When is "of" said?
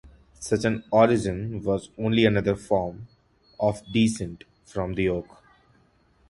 3.59-3.83